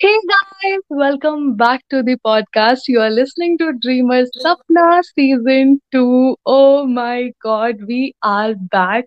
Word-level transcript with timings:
Hey 0.00 0.16
guys, 0.28 0.80
welcome 0.88 1.56
back 1.56 1.82
to 1.90 2.02
the 2.02 2.16
podcast. 2.26 2.88
You 2.88 3.00
are 3.00 3.10
listening 3.10 3.56
to 3.58 3.72
Dreamers 3.80 4.30
Sapna 4.44 5.02
Season 5.14 5.80
2. 5.92 6.36
Oh 6.46 6.86
my 6.86 7.32
god, 7.42 7.76
we 7.86 8.14
are 8.22 8.54
back 8.72 9.04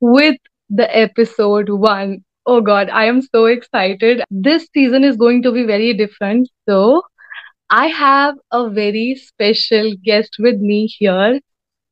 with 0.00 0.36
the 0.70 0.86
episode 0.96 1.68
1. 1.70 2.24
Oh 2.46 2.60
god, 2.60 2.90
I 2.90 3.04
am 3.06 3.20
so 3.22 3.46
excited. 3.46 4.22
This 4.30 4.68
season 4.74 5.04
is 5.04 5.16
going 5.16 5.42
to 5.42 5.52
be 5.52 5.64
very 5.64 5.92
different. 5.94 6.48
So, 6.68 7.02
I 7.70 7.86
have 7.88 8.36
a 8.52 8.68
very 8.70 9.14
special 9.16 9.92
guest 10.04 10.36
with 10.38 10.60
me 10.60 10.86
here 10.86 11.40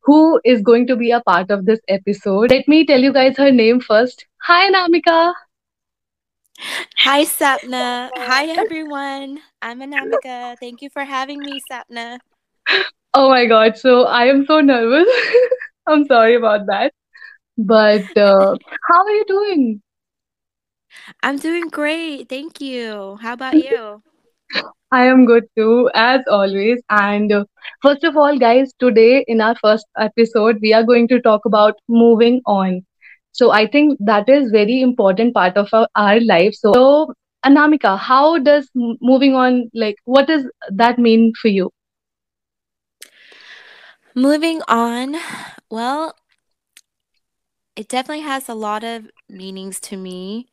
who 0.04 0.40
is 0.44 0.62
going 0.62 0.86
to 0.88 0.96
be 0.96 1.10
a 1.12 1.20
part 1.22 1.50
of 1.50 1.66
this 1.66 1.80
episode. 1.88 2.50
Let 2.50 2.68
me 2.68 2.84
tell 2.86 3.00
you 3.00 3.12
guys 3.12 3.36
her 3.38 3.50
name 3.52 3.80
first. 3.80 4.26
Hi, 4.42 4.70
Namika. 4.70 5.34
Hi, 6.58 7.24
Sapna. 7.24 8.10
Hi, 8.16 8.46
everyone. 8.62 9.40
I'm 9.60 9.80
Anamika. 9.80 10.56
Thank 10.58 10.82
you 10.82 10.90
for 10.90 11.04
having 11.04 11.40
me, 11.40 11.60
Sapna. 11.70 12.18
Oh 13.14 13.28
my 13.28 13.46
God. 13.46 13.76
So 13.76 14.04
I 14.04 14.26
am 14.26 14.46
so 14.46 14.60
nervous. 14.60 15.08
I'm 15.86 16.04
sorry 16.06 16.36
about 16.36 16.66
that. 16.66 16.92
But 17.56 18.16
uh, 18.16 18.56
how 18.88 19.04
are 19.04 19.10
you 19.10 19.24
doing? 19.26 19.82
I'm 21.22 21.38
doing 21.38 21.68
great. 21.68 22.28
Thank 22.28 22.60
you. 22.60 23.18
How 23.20 23.34
about 23.34 23.54
you? 23.54 24.02
I 24.92 25.06
am 25.06 25.26
good 25.26 25.44
too, 25.56 25.90
as 25.94 26.20
always. 26.30 26.80
And 26.88 27.32
uh, 27.32 27.44
first 27.82 28.04
of 28.04 28.16
all, 28.16 28.38
guys, 28.38 28.72
today 28.78 29.24
in 29.26 29.40
our 29.40 29.56
first 29.56 29.86
episode, 29.98 30.58
we 30.62 30.72
are 30.72 30.84
going 30.84 31.08
to 31.08 31.20
talk 31.20 31.44
about 31.44 31.74
moving 31.88 32.40
on. 32.46 32.86
So 33.34 33.50
I 33.52 33.66
think 33.68 33.98
that 34.00 34.28
is 34.28 34.50
very 34.50 34.80
important 34.82 35.34
part 35.34 35.56
of 35.58 35.68
our, 35.74 35.88
our 35.96 36.20
life. 36.20 36.54
So, 36.54 37.14
Anamika, 37.46 37.98
how 37.98 38.38
does 38.38 38.70
moving 38.74 39.34
on, 39.34 39.70
like, 39.74 39.96
what 40.04 40.26
does 40.28 40.44
that 40.70 40.98
mean 40.98 41.32
for 41.40 41.48
you? 41.48 41.70
Moving 44.14 44.62
on. 44.68 45.16
Well, 45.70 46.14
it 47.76 47.88
definitely 47.88 48.22
has 48.24 48.48
a 48.48 48.54
lot 48.54 48.84
of 48.84 49.08
meanings 49.28 49.80
to 49.80 49.96
me, 49.96 50.48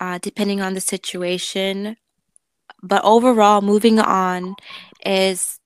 uh, 0.00 0.18
depending 0.20 0.60
on 0.60 0.74
the 0.74 0.80
situation. 0.80 1.96
But 2.82 3.04
overall, 3.04 3.62
moving 3.62 3.98
on 4.00 4.56
is 5.04 5.60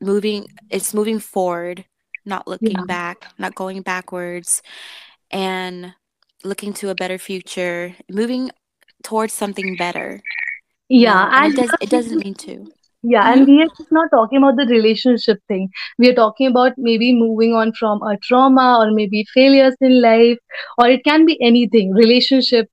moving, 0.00 0.48
it's 0.70 0.94
moving 0.94 1.20
forward, 1.20 1.84
not 2.26 2.48
looking 2.48 2.78
Yeah. 2.78 2.86
back, 2.86 3.26
not 3.38 3.54
going 3.54 3.82
backwards, 3.82 4.62
and 5.32 5.94
looking 6.44 6.72
to 6.74 6.90
a 6.90 6.94
better 6.94 7.18
future, 7.18 7.96
moving 8.10 8.50
towards 9.02 9.34
something 9.34 9.76
better. 9.76 10.22
You 10.96 11.06
Yeah, 11.06 11.14
know, 11.14 11.30
and 11.32 11.44
and 11.44 11.54
it 11.54 11.56
does 11.56 11.74
it 11.80 11.90
doesn't 11.90 12.18
mean 12.24 12.34
to. 12.36 12.68
Yeah, 13.02 13.32
and 13.32 13.46
mm-hmm. 13.46 13.46
we 13.46 13.62
are 13.62 13.66
just 13.78 13.90
not 13.92 14.10
talking 14.12 14.38
about 14.38 14.56
the 14.56 14.66
relationship 14.66 15.38
thing. 15.48 15.70
We 15.98 16.08
are 16.10 16.14
talking 16.14 16.48
about 16.48 16.72
maybe 16.76 17.12
moving 17.14 17.54
on 17.54 17.72
from 17.72 18.02
a 18.02 18.16
trauma 18.18 18.78
or 18.80 18.92
maybe 18.92 19.24
failures 19.34 19.74
in 19.80 20.00
life, 20.02 20.38
or 20.78 20.88
it 20.88 21.04
can 21.04 21.26
be 21.26 21.38
anything, 21.42 21.92
relationship. 21.92 22.68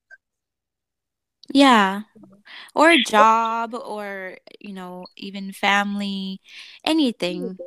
Yeah. 1.53 2.03
Or 2.75 2.91
a 2.91 2.99
job 2.99 3.73
or, 3.75 4.37
you 4.59 4.73
know, 4.73 5.07
even 5.17 5.51
family, 5.53 6.41
anything. 6.85 7.59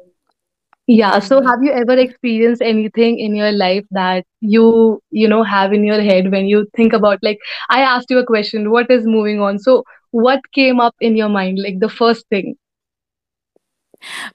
Yeah, 0.89 1.21
so 1.21 1.41
have 1.43 1.63
you 1.63 1.71
ever 1.73 1.97
experienced 1.97 2.61
anything 2.61 3.19
in 3.19 3.35
your 3.37 3.53
life 3.53 3.85
that 3.93 4.25
you, 4.41 5.01
you 5.11 5.29
know, 5.29 5.43
have 5.45 5.73
in 5.73 5.85
your 5.85 6.01
head 6.03 6.31
when 6.33 6.47
you 6.47 6.67
think 6.77 6.93
about 6.93 7.19
like 7.23 7.39
I 7.71 7.81
asked 7.83 8.11
you 8.11 8.19
a 8.19 8.27
question, 8.27 8.71
what 8.71 8.91
is 8.91 9.07
moving 9.07 9.41
on? 9.41 9.59
So 9.59 9.85
what 10.11 10.41
came 10.53 10.81
up 10.81 10.95
in 11.01 11.17
your 11.17 11.29
mind, 11.29 11.59
like 11.61 11.79
the 11.81 11.89
first 11.89 12.27
thing? 12.29 12.57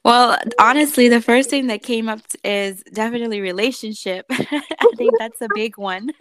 Well, 0.04 0.38
honestly, 0.60 1.10
the 1.10 1.22
first 1.22 1.50
thing 1.50 1.68
that 1.68 1.84
came 1.84 2.10
up 2.10 2.22
is 2.44 2.84
definitely 2.94 3.42
relationship. 3.42 4.26
I 4.32 4.92
think 4.96 5.14
that's 5.20 5.42
a 5.42 5.48
big 5.54 5.78
one. 5.78 6.12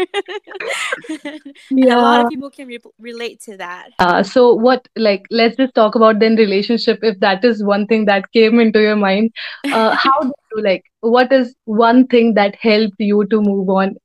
And 1.70 1.84
a 1.90 1.96
lot 1.96 2.24
of 2.24 2.30
people 2.30 2.50
can 2.50 2.68
re- 2.68 2.78
relate 2.98 3.40
to 3.42 3.56
that. 3.56 3.90
Yeah, 4.00 4.22
so 4.22 4.54
what, 4.54 4.88
like, 4.96 5.26
let's 5.30 5.56
just 5.56 5.74
talk 5.74 5.94
about 5.94 6.18
then 6.18 6.36
relationship. 6.36 7.00
If 7.02 7.20
that 7.20 7.44
is 7.44 7.62
one 7.62 7.86
thing 7.86 8.06
that 8.06 8.30
came 8.32 8.60
into 8.60 8.80
your 8.80 8.96
mind, 8.96 9.30
uh, 9.64 9.94
how 9.96 10.20
do 10.20 10.32
you 10.54 10.62
like, 10.62 10.84
what 11.00 11.32
is 11.32 11.54
one 11.64 12.06
thing 12.06 12.34
that 12.34 12.56
helped 12.56 12.96
you 12.98 13.24
to 13.26 13.40
move 13.40 13.68
on? 13.68 13.96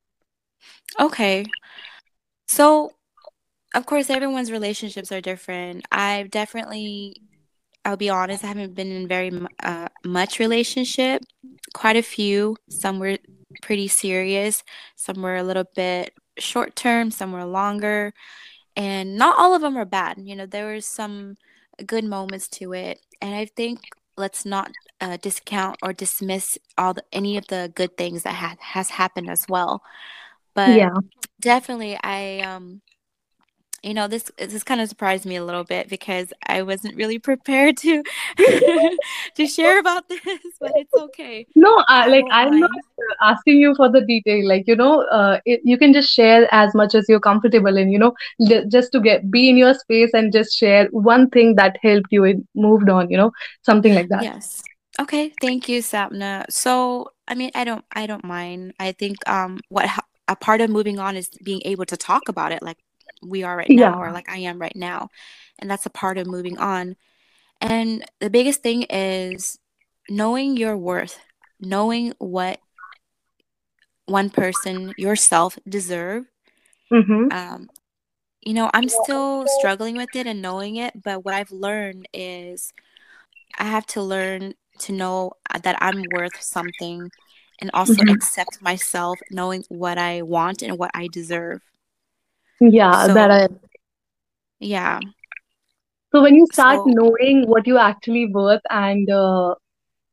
Okay. 1.00 1.46
So, 2.47 2.94
of 3.74 3.85
course, 3.85 4.09
everyone's 4.09 4.51
relationships 4.51 5.12
are 5.12 5.22
different. 5.22 5.85
I've 5.91 6.30
definitely 6.30 7.22
I'll 7.86 7.97
be 7.97 8.09
honest, 8.09 8.44
I 8.44 8.47
haven't 8.47 8.75
been 8.75 8.92
in 8.92 9.08
very 9.08 9.31
uh, 9.64 9.88
much 10.06 10.40
relationship. 10.40 11.24
Quite 11.74 11.96
a 11.97 12.03
few. 12.03 12.58
Some 12.69 13.00
were 13.00 13.18
pretty 13.62 13.88
serious. 13.88 14.64
Some 14.96 15.22
were 15.22 15.38
a 15.38 15.44
little 15.44 15.66
bit 15.75 16.14
short 16.38 16.75
term. 16.75 17.12
Some 17.12 17.31
were 17.31 17.46
longer. 17.46 18.14
And 18.75 19.18
not 19.18 19.38
all 19.38 19.53
of 19.56 19.62
them 19.62 19.78
are 19.78 19.86
bad. 19.86 20.18
You 20.19 20.36
know, 20.36 20.46
there 20.46 20.66
were 20.68 20.81
some 20.81 21.38
good 21.86 22.03
moments 22.06 22.47
to 22.50 22.74
it. 22.74 23.00
And 23.22 23.36
I 23.36 23.46
think 23.46 23.80
let's 24.18 24.46
not 24.46 24.72
uh, 25.02 25.18
discount 25.22 25.78
or 25.81 25.94
dismiss 25.94 26.58
all 26.78 26.94
the, 26.94 27.03
any 27.12 27.38
of 27.38 27.48
the 27.48 27.72
good 27.75 27.98
things 27.98 28.24
that 28.24 28.36
ha- 28.36 28.58
has 28.59 28.90
happened 28.92 29.30
as 29.30 29.46
well. 29.50 29.84
But 30.53 30.66
Yeah. 30.78 30.94
definitely, 31.40 31.98
I 32.03 32.42
um 32.42 32.81
you 33.84 33.94
know, 33.94 34.08
this 34.08 34.31
this 34.38 34.64
kind 34.64 34.80
of 34.81 34.90
surprised 34.90 35.25
me 35.25 35.36
a 35.36 35.44
little 35.44 35.64
bit 35.64 35.90
because 35.90 36.34
I 36.46 36.62
wasn't 36.62 36.96
really 36.96 37.19
prepared 37.30 37.78
to 37.78 38.03
to 39.36 39.47
share 39.47 39.80
about 39.80 40.08
this, 40.09 40.22
but 40.59 40.72
it's 40.75 40.96
okay. 40.96 41.47
No, 41.56 41.84
I 41.88 42.08
like 42.08 42.24
won't 42.24 42.34
I'm 42.34 42.59
not 42.59 42.69
uh, 42.72 43.31
asking 43.31 43.58
you 43.58 43.74
for 43.75 43.90
the 43.90 44.02
detail. 44.02 44.47
Like, 44.47 44.66
you 44.68 44.75
know, 44.75 45.02
uh, 45.03 45.40
it, 45.46 45.62
you 45.64 45.78
can 45.78 45.94
just 45.94 46.14
share 46.14 46.47
as 46.53 46.74
much 46.75 46.94
as 46.96 47.06
you're 47.09 47.19
comfortable 47.19 47.75
in, 47.78 47.92
you 47.92 48.00
know, 48.00 48.14
l- 48.50 48.66
just 48.68 48.92
to 48.94 49.00
get 49.00 49.31
be 49.31 49.50
in 49.50 49.58
your 49.58 49.74
space 49.74 50.12
and 50.13 50.31
just 50.31 50.56
share 50.56 50.88
one 50.92 51.30
thing 51.30 51.56
that 51.56 51.78
helped 51.81 52.12
you 52.12 52.24
and 52.24 52.48
moved 52.56 52.90
on, 52.90 53.09
you 53.09 53.18
know, 53.18 53.31
something 53.63 53.96
like 53.96 54.09
that. 54.09 54.24
Yes. 54.24 54.62
Okay, 55.00 55.34
thank 55.42 55.68
you, 55.69 55.81
Sapna. 55.81 56.46
So, 56.50 57.12
I 57.28 57.34
mean, 57.34 57.52
I 57.56 57.63
don't 57.63 57.84
I 57.96 58.06
don't 58.06 58.24
mind. 58.24 58.74
I 58.80 58.92
think 58.92 59.18
um 59.28 59.59
what 59.69 59.88
ha- 59.88 60.06
a 60.28 60.36
part 60.36 60.62
of 60.62 60.69
moving 60.69 61.00
on 61.00 61.16
is 61.16 61.30
being 61.44 61.62
able 61.66 61.86
to 61.86 61.98
talk 61.98 62.30
about 62.30 62.52
it 62.52 62.62
like 62.62 62.78
we 63.21 63.43
are 63.43 63.55
right 63.57 63.73
now 63.73 63.99
or 64.01 64.11
like 64.11 64.29
I 64.29 64.37
am 64.39 64.59
right 64.59 64.75
now. 64.75 65.09
And 65.59 65.69
that's 65.69 65.85
a 65.85 65.89
part 65.91 66.17
of 66.17 66.27
moving 66.27 66.57
on. 66.57 66.95
And 67.61 68.03
the 68.19 68.29
biggest 68.29 68.61
thing 68.63 68.83
is 68.89 69.59
knowing 70.09 70.57
your 70.57 70.77
worth, 70.77 71.19
knowing 71.59 72.13
what 72.19 72.59
one 74.05 74.29
person 74.29 74.93
yourself 74.97 75.57
deserve 75.67 76.25
Mm-hmm. 76.91 77.29
um 77.29 77.69
you 78.41 78.53
know 78.53 78.69
i'm 78.73 78.89
still 78.89 79.47
struggling 79.47 79.95
with 79.95 80.15
it 80.15 80.27
and 80.27 80.41
knowing 80.41 80.75
it 80.75 81.01
but 81.03 81.23
what 81.25 81.33
i've 81.33 81.51
learned 81.51 82.07
is 82.13 82.73
i 83.57 83.63
have 83.65 83.85
to 83.85 84.01
learn 84.01 84.53
to 84.79 84.91
know 84.93 85.31
uh, 85.53 85.59
that 85.59 85.77
i'm 85.81 86.09
worth 86.09 86.41
something 86.41 87.11
and 87.59 87.71
also 87.73 88.01
Mm-hmm. 88.01 88.09
accept 88.09 88.61
myself 88.61 89.21
knowing 89.29 89.63
what 89.69 89.97
i 89.97 90.21
want 90.21 90.61
and 90.61 90.77
what 90.77 90.91
i 90.93 91.07
deserve 91.07 91.61
Yeah, 92.61 93.09
that 93.13 93.31
I 93.31 93.47
yeah 94.59 95.01
So 96.13 96.22
when 96.23 96.35
you 96.35 96.47
start 96.53 96.81
so 96.81 96.88
knowing 96.88 97.47
what 97.47 97.67
you 97.67 97.77
actually 97.77 98.27
worth 98.27 98.61
and 98.69 99.09
uh, 99.09 99.55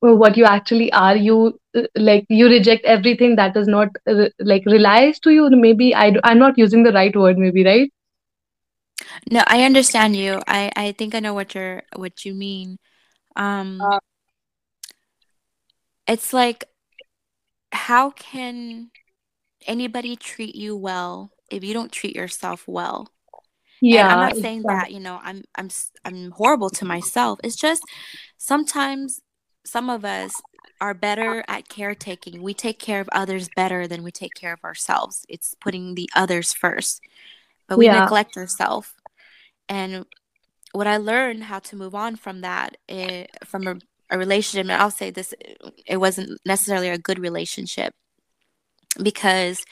what 0.01 0.37
you 0.37 0.45
actually 0.45 0.93
are, 0.93 1.17
you 1.17 1.59
uh, 1.77 1.83
like 1.97 2.27
you 2.29 2.47
reject 2.49 2.85
everything 2.85 3.37
that 3.37 3.57
is 3.57 3.69
not 3.69 3.89
uh, 4.09 4.29
like 4.41 4.65
relies 4.67 5.21
to 5.21 5.31
you. 5.33 5.49
Maybe 5.51 5.95
I 5.95 6.11
d- 6.11 6.21
I'm 6.25 6.39
not 6.39 6.59
using 6.59 6.83
the 6.85 6.93
right 6.93 7.15
word. 7.17 7.39
Maybe 7.39 7.65
right? 7.65 7.91
no 9.31 9.43
i 9.47 9.63
understand 9.65 10.17
you 10.17 10.41
i 10.47 10.71
i 10.77 10.93
think 10.93 11.15
i 11.15 11.21
know 11.21 11.35
what 11.35 11.55
you're 11.55 11.83
what 11.97 12.25
you 12.25 12.35
mean 12.35 12.79
um 13.37 13.91
it's 16.07 16.33
like 16.33 16.65
how 17.73 18.11
can 18.11 18.91
anybody 19.67 20.17
treat 20.17 20.55
you 20.55 20.77
well 20.77 21.31
if 21.51 21.65
you 21.65 21.75
don't 21.75 21.93
treat 21.93 22.17
yourself 22.17 22.65
well. 22.69 23.09
And 23.91 24.11
i'm 24.11 24.21
not 24.21 24.37
saying 24.37 24.65
that 24.67 24.93
you 24.93 25.01
know 25.01 25.21
i'm 25.23 25.45
i'm 25.57 25.71
i'm 26.05 26.31
horrible 26.33 26.71
to 26.71 26.85
myself. 26.85 27.41
It's 27.45 27.57
just 27.57 27.85
sometimes 28.39 29.21
some 29.65 29.91
of 29.91 30.05
us 30.05 30.43
are 30.81 30.95
better 30.95 31.45
at 31.49 31.69
caretaking. 31.69 32.43
We 32.43 32.55
take 32.55 32.79
care 32.79 33.01
of 33.01 33.09
others 33.13 33.49
better 33.49 33.87
than 33.89 34.03
we 34.03 34.13
take 34.13 34.35
care 34.35 34.53
of 34.53 34.65
ourselves. 34.65 35.27
It's 35.29 35.55
putting 35.55 35.95
the 35.95 36.09
others 36.15 36.53
first. 36.53 37.03
But 37.69 37.79
we 37.79 37.87
Yeah, 37.87 37.95
neglect 38.01 38.37
ourselves 38.37 38.93
and 39.69 40.07
what 40.73 40.87
i 40.87 40.97
learned 40.97 41.45
how 41.45 41.59
to 41.59 41.77
move 41.77 41.95
on 41.95 42.17
from 42.17 42.41
that 42.43 42.77
eh, 42.89 43.27
from 43.45 43.67
a, 43.67 43.77
a 44.11 44.19
relationship 44.19 44.65
and 44.65 44.73
i'll 44.73 44.91
say 44.91 45.11
this 45.11 45.35
it 45.87 45.97
wasn't 45.99 46.39
necessarily 46.47 46.89
a 46.89 46.99
good 46.99 47.19
relationship 47.19 47.95
because 49.03 49.65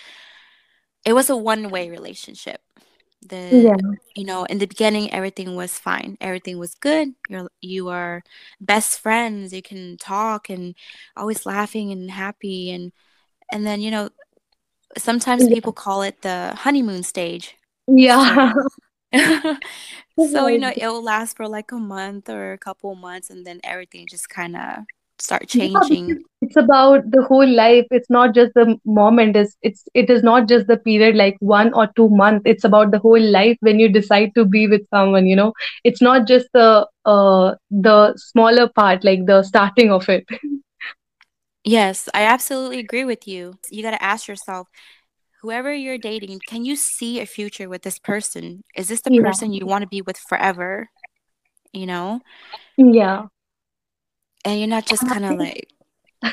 it 1.07 1.15
was 1.15 1.31
a 1.31 1.39
one 1.39 1.71
way 1.71 1.91
relationship 1.91 2.63
The 3.23 3.73
Yeah. 3.75 3.97
you 4.17 4.25
know, 4.27 4.45
in 4.47 4.59
the 4.59 4.67
beginning 4.67 5.13
everything 5.13 5.57
was 5.57 5.79
fine. 5.79 6.19
Everything 6.21 6.59
was 6.59 6.75
good. 6.77 7.15
You're 7.29 7.51
you 7.63 7.89
are 7.91 8.23
best 8.61 9.01
friends. 9.01 9.53
You 9.55 9.63
can 9.63 9.97
talk 9.99 10.51
and 10.51 10.75
always 11.17 11.47
laughing 11.47 11.93
and 11.93 12.11
happy 12.11 12.71
and 12.73 12.93
and 13.53 13.67
then, 13.67 13.81
you 13.83 13.91
know, 13.93 14.11
sometimes 14.99 15.49
Yeah. 15.49 15.55
people 15.55 15.73
call 15.73 16.03
it 16.03 16.23
the 16.23 16.55
honeymoon 16.57 17.03
stage. 17.05 17.57
Yeah. 17.87 18.53
So 20.19 20.47
you 20.49 20.59
know, 20.59 20.73
it'll 20.77 21.03
last 21.03 21.37
for 21.37 21.49
like 21.49 21.73
a 21.73 21.77
month 21.79 22.29
or 22.29 22.53
a 22.53 22.59
couple 22.59 22.95
months 22.95 23.31
and 23.31 23.47
then 23.47 23.61
everything 23.65 24.07
just 24.09 24.29
kind 24.29 24.57
of 24.57 24.85
start 25.19 25.49
changing. 25.49 26.17
because 26.19 26.27
it's 26.43 26.57
about 26.57 27.11
the 27.11 27.23
whole 27.23 27.49
life. 27.49 27.87
It's 27.91 28.11
not 28.11 28.35
just 28.35 28.53
the 28.55 28.77
moment. 28.85 29.37
It's 29.37 29.57
it's 29.63 29.85
it 29.95 30.11
is 30.11 30.23
not 30.23 30.49
just 30.49 30.67
the 30.67 30.77
period 30.77 31.17
like 31.17 31.37
one 31.41 31.73
or 31.75 31.89
two 31.97 32.09
months. 32.11 32.43
It's 32.45 32.65
about 32.65 32.91
the 32.91 32.99
whole 32.99 33.21
life 33.21 33.57
when 33.61 33.79
you 33.79 33.89
decide 33.89 34.33
to 34.35 34.45
be 34.45 34.67
with 34.69 34.83
someone, 34.91 35.27
you 35.27 35.37
know. 35.37 35.53
It's 35.85 36.03
not 36.03 36.27
just 36.27 36.49
the 36.53 36.87
uh 37.05 37.55
the 37.71 38.15
smaller 38.17 38.69
part, 38.69 39.05
like 39.05 39.27
the 39.27 39.43
starting 39.43 39.91
of 39.91 40.09
it. 40.09 40.25
Yes, 41.65 42.09
I 42.15 42.23
absolutely 42.23 42.79
agree 42.79 43.05
with 43.05 43.27
you. 43.27 43.59
You 43.71 43.83
got 43.83 43.91
to 43.93 44.03
ask 44.03 44.29
yourself, 44.29 44.69
whoever 45.43 45.73
you're 45.75 45.99
dating, 45.99 46.41
can 46.47 46.65
you 46.65 46.77
see 46.77 47.21
a 47.21 47.27
future 47.27 47.69
with 47.69 47.83
this 47.83 47.99
person? 47.99 48.63
Is 48.77 48.89
this 48.89 49.03
the 49.03 49.11
Yeah. 49.11 49.23
person 49.23 49.53
you 49.53 49.67
want 49.67 49.83
to 49.83 49.89
be 49.89 50.03
with 50.03 50.19
forever? 50.19 50.91
You 51.73 51.87
know? 51.87 52.21
Yeah. 52.77 53.27
And 54.47 54.59
you're 54.59 54.69
not 54.69 54.87
just 54.87 55.07
kind 55.07 55.27
of 55.27 55.37
like, 55.37 55.69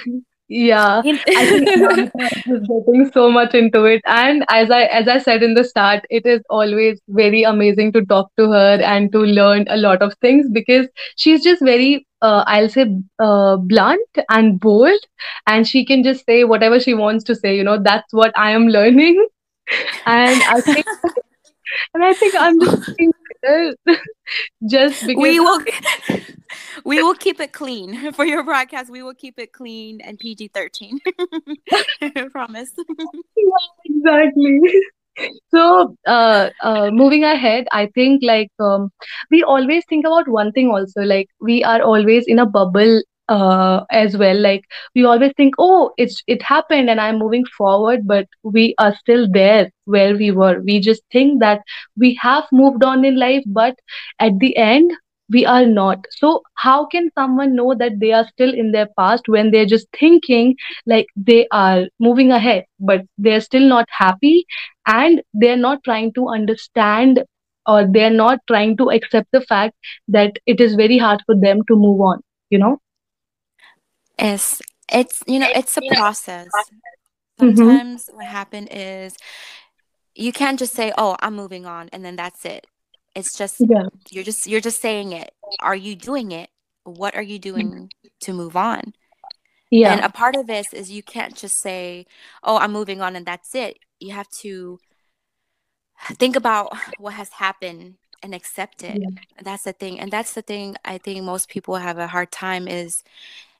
Yeah, 0.50 1.02
I 1.06 1.46
think 1.50 2.14
getting 2.46 3.10
so 3.12 3.32
much 3.32 3.56
into 3.56 3.86
it, 3.86 4.02
and 4.06 4.46
as 4.50 4.70
I 4.70 4.84
as 4.84 5.08
I 5.08 5.18
said 5.18 5.42
in 5.42 5.56
the 5.56 5.64
start, 5.64 6.06
it 6.12 6.28
is 6.28 6.42
always 6.50 7.02
very 7.08 7.42
amazing 7.44 7.92
to 7.94 8.06
talk 8.06 8.30
to 8.38 8.52
her 8.52 8.80
and 8.84 9.12
to 9.14 9.20
learn 9.20 9.66
a 9.70 9.78
lot 9.78 10.04
of 10.04 10.14
things 10.22 10.48
because 10.52 10.88
she's 11.16 11.44
just 11.44 11.62
very, 11.64 12.06
uh, 12.22 12.44
I'll 12.46 12.70
say, 12.70 12.86
uh, 13.20 13.56
blunt 13.56 14.22
and 14.30 14.60
bold, 14.60 15.00
and 15.48 15.68
she 15.68 15.86
can 15.86 16.04
just 16.04 16.24
say 16.26 16.44
whatever 16.44 16.80
she 16.80 16.94
wants 16.94 17.24
to 17.32 17.36
say. 17.36 17.56
You 17.58 17.64
know, 17.64 17.82
that's 17.82 18.14
what 18.14 18.38
I 18.38 18.52
am 18.52 18.68
learning, 18.68 19.26
and 20.06 20.44
I 20.44 20.62
think, 20.62 20.86
and 21.96 22.04
I 22.04 22.14
think 22.14 22.36
I'm 22.38 22.60
just 22.60 22.92
just 24.70 25.08
because 25.08 25.22
we 25.22 25.40
will 25.40 25.66
we 26.86 27.02
will 27.02 27.16
keep 27.16 27.40
it 27.40 27.54
clean 27.54 28.12
for 28.14 28.26
your 28.26 28.44
broadcast. 28.44 28.90
We 28.92 29.04
will 29.04 29.14
keep 29.14 29.40
it 29.40 29.54
clean 29.54 30.02
and 30.02 30.18
PG 30.20 30.50
thirteen. 30.50 31.00
Promise. 32.32 32.74
Yeah, 33.36 33.68
exactly. 33.86 34.60
So, 35.54 35.96
uh, 36.08 36.50
uh, 36.62 36.90
moving 36.92 37.24
ahead, 37.24 37.68
I 37.72 37.88
think 37.94 38.22
like 38.24 38.50
um, 38.60 38.92
we 39.30 39.44
always 39.44 39.84
think 39.88 40.06
about 40.06 40.28
one 40.28 40.52
thing 40.52 40.70
also, 40.70 41.02
like 41.02 41.28
we 41.40 41.64
are 41.64 41.82
always 41.82 42.26
in 42.28 42.40
a 42.40 42.46
bubble 42.46 43.02
uh, 43.30 43.82
as 43.92 44.18
well. 44.18 44.40
Like 44.40 44.64
we 44.96 45.06
always 45.06 45.32
think, 45.38 45.56
oh, 45.60 45.92
it's 45.98 46.24
it 46.28 46.42
happened 46.42 46.90
and 46.90 47.00
I'm 47.00 47.20
moving 47.20 47.46
forward, 47.58 48.08
but 48.08 48.28
we 48.44 48.76
are 48.80 48.96
still 48.96 49.28
there 49.32 49.70
where 49.86 50.16
we 50.16 50.32
were. 50.32 50.62
We 50.62 50.80
just 50.80 51.04
think 51.12 51.40
that 51.42 51.62
we 51.98 52.18
have 52.22 52.46
moved 52.52 52.84
on 52.84 53.06
in 53.06 53.18
life, 53.18 53.44
but 53.48 53.76
at 54.20 54.40
the 54.40 54.56
end, 54.58 54.92
we 55.32 55.46
are 55.46 55.66
not. 55.66 56.06
So, 56.12 56.42
how 56.56 56.86
can 56.86 57.10
someone 57.18 57.56
know 57.56 57.74
that 57.76 58.00
they 58.00 58.12
are 58.12 58.28
still 58.28 58.54
in 58.54 58.72
their 58.72 58.88
past 58.98 59.28
when 59.28 59.52
they're 59.52 59.66
just 59.66 59.88
thinking 60.00 60.56
like 60.86 61.08
they 61.16 61.48
are 61.52 61.86
moving 62.00 62.32
ahead, 62.32 62.66
but 62.80 63.02
they're 63.18 63.42
still 63.42 63.68
not 63.68 63.88
happy? 63.90 64.46
and 64.88 65.22
they're 65.34 65.58
not 65.58 65.84
trying 65.84 66.12
to 66.14 66.28
understand 66.30 67.24
or 67.66 67.86
they're 67.90 68.10
not 68.10 68.40
trying 68.48 68.76
to 68.78 68.90
accept 68.90 69.28
the 69.32 69.42
fact 69.42 69.76
that 70.08 70.34
it 70.46 70.60
is 70.60 70.76
very 70.76 70.98
hard 70.98 71.22
for 71.26 71.36
them 71.40 71.62
to 71.68 71.76
move 71.76 72.02
on 72.02 72.22
you 72.50 72.58
know 72.58 72.78
It's 74.18 74.62
it's 74.92 75.24
you 75.28 75.40
know 75.40 75.50
it's 75.54 75.78
a 75.78 75.82
process. 75.82 76.72
mm-hmm. 77.42 77.58
Sometimes 77.58 78.10
what 78.14 78.26
happened 78.26 78.70
is 78.72 79.16
you 80.16 80.32
can't 80.32 80.60
just 80.60 80.74
say, 80.74 80.92
"Oh, 80.98 81.16
I'm 81.22 81.36
moving 81.36 81.66
on," 81.66 81.90
and 81.92 82.04
then 82.06 82.16
that's 82.16 82.46
it. 82.46 82.68
It's 83.16 83.38
just 83.38 83.56
yeah 83.60 83.88
you're 84.10 84.24
just 84.24 84.48
you're 84.48 84.62
just 84.62 84.82
saying 84.82 85.12
it. 85.12 85.32
Are 85.60 85.76
you 85.76 85.96
doing 85.96 86.32
it? 86.32 86.50
What 86.84 87.16
are 87.16 87.22
you 87.22 87.40
doing 87.40 87.70
mm-hmm. 87.70 87.86
to 88.22 88.34
move 88.34 88.56
on? 88.56 88.94
Yeah. 89.70 89.94
And 89.94 90.06
a 90.06 90.10
part 90.10 90.36
of 90.36 90.46
this 90.46 90.72
is 90.72 90.92
you 90.92 91.02
can't 91.02 91.36
just 91.36 91.60
say, 91.60 92.06
"Oh, 92.44 92.58
I'm 92.58 92.72
moving 92.72 93.02
on," 93.02 93.16
and 93.16 93.26
that's 93.26 93.56
it. 93.56 93.80
You 94.00 94.12
have 94.14 94.30
to 94.42 94.80
think 96.12 96.36
about 96.36 96.76
what 97.00 97.14
has 97.14 97.30
happened 97.30 97.96
and 98.22 98.36
accept 98.36 98.84
it. 98.84 99.02
yeah 99.02 99.10
That's 99.42 99.64
the 99.64 99.74
thing, 99.74 100.00
and 100.00 100.12
that's 100.12 100.34
the 100.34 100.44
thing 100.44 100.76
I 100.86 100.98
think 101.00 101.24
most 101.24 101.50
people 101.50 101.76
have 101.78 101.98
a 101.98 102.08
hard 102.08 102.32
time 102.32 102.68
is 102.68 103.04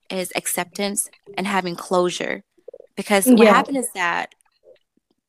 is 0.10 0.32
acceptance 0.36 1.10
and 1.38 1.48
having 1.48 1.76
closure. 1.76 2.44
Because 2.96 3.26
what 3.26 3.40
yeah 3.40 3.54
happened 3.54 3.78
is 3.78 3.92
that 3.94 4.36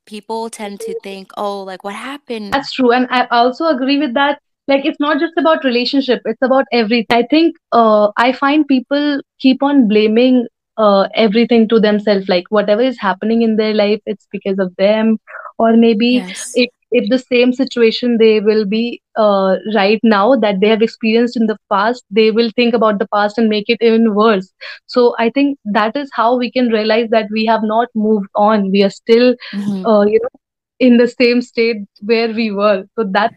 people 0.06 0.50
tend 0.50 0.80
to 0.80 0.94
think, 1.02 1.32
"Oh, 1.36 1.62
like 1.62 1.84
what 1.84 1.94
happened?" 1.94 2.52
That's 2.52 2.72
true. 2.72 2.92
And 2.92 3.06
I 3.10 3.26
also 3.30 3.66
agree 3.66 3.98
with 3.98 4.14
that. 4.14 4.40
Like, 4.66 4.84
it's 4.86 5.00
not 5.00 5.18
just 5.18 5.34
about 5.36 5.64
relationship, 5.64 6.22
it's 6.24 6.40
about 6.42 6.64
everything. 6.72 7.16
I 7.16 7.24
think 7.28 7.56
uh, 7.72 8.10
I 8.16 8.32
find 8.32 8.66
people 8.66 9.20
keep 9.38 9.62
on 9.62 9.88
blaming 9.88 10.46
uh, 10.78 11.08
everything 11.14 11.68
to 11.68 11.78
themselves. 11.80 12.28
Like, 12.28 12.44
whatever 12.48 12.80
is 12.82 12.98
happening 12.98 13.42
in 13.42 13.56
their 13.56 13.74
life, 13.74 14.00
it's 14.06 14.26
because 14.32 14.58
of 14.58 14.74
them. 14.76 15.18
Or 15.58 15.76
maybe 15.76 16.22
Yes. 16.26 16.50
if, 16.54 16.70
if 16.94 17.08
the 17.10 17.18
same 17.18 17.52
situation 17.52 18.18
they 18.18 18.40
will 18.40 18.64
be 18.66 19.02
uh, 19.16 19.56
right 19.74 20.00
now 20.04 20.36
that 20.36 20.60
they 20.60 20.68
have 20.68 20.82
experienced 20.82 21.36
in 21.36 21.46
the 21.46 21.58
past, 21.70 22.04
they 22.10 22.30
will 22.30 22.50
think 22.56 22.74
about 22.74 22.98
the 22.98 23.08
past 23.14 23.38
and 23.38 23.48
make 23.48 23.66
it 23.68 23.78
even 23.82 24.14
worse. 24.14 24.52
So 24.86 25.14
I 25.18 25.30
think 25.30 25.58
that 25.66 25.96
is 25.96 26.10
how 26.14 26.36
we 26.38 26.50
can 26.52 26.68
realize 26.68 27.08
that 27.10 27.28
we 27.32 27.46
have 27.46 27.62
not 27.64 27.88
moved 27.94 28.28
on. 28.36 28.70
We 28.70 28.82
are 28.84 28.90
still, 28.90 29.34
hmm 29.52 29.86
uh, 29.86 30.04
you 30.08 30.20
know, 30.22 30.40
in 30.80 30.98
the 30.98 31.08
same 31.08 31.42
state 31.42 31.78
where 32.00 32.28
we 32.32 32.50
were. 32.52 32.84
So 32.96 33.06
that's 33.10 33.36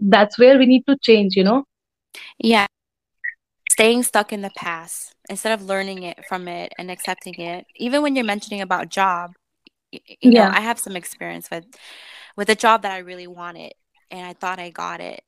that's 0.00 0.38
where 0.38 0.58
we 0.58 0.66
need 0.66 0.84
to 0.88 0.96
change, 1.02 1.36
you 1.36 1.44
know? 1.44 1.64
Yeah. 2.38 2.66
Staying 3.70 4.02
stuck 4.02 4.32
in 4.32 4.42
the 4.42 4.50
past 4.50 5.14
instead 5.28 5.52
of 5.58 5.66
learning 5.66 6.02
it 6.02 6.24
from 6.26 6.48
it 6.48 6.72
and 6.78 6.90
accepting 6.90 7.34
it. 7.38 7.66
Even 7.76 8.02
when 8.02 8.14
you're 8.16 8.24
mentioning 8.24 8.60
about 8.60 8.88
job, 8.90 9.32
you 10.20 10.30
know, 10.32 10.42
Yeah. 10.42 10.52
I 10.52 10.60
have 10.60 10.78
some 10.78 10.96
experience 10.96 11.50
with 11.50 11.64
with 12.36 12.48
a 12.50 12.54
job 12.54 12.82
that 12.82 12.92
I 12.92 12.98
really 12.98 13.26
wanted 13.26 13.74
and 14.10 14.26
I 14.26 14.32
thought 14.34 14.58
I 14.58 14.70
got 14.70 15.00
it 15.00 15.22